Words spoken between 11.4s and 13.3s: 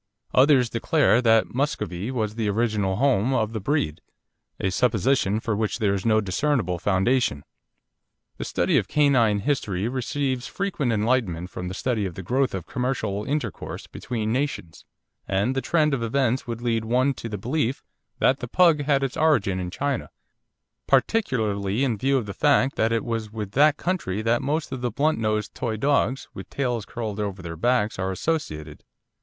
from the study of the growth of commercial